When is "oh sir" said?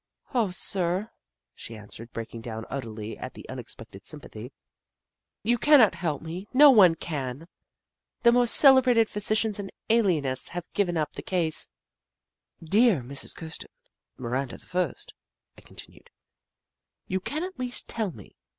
0.33-1.11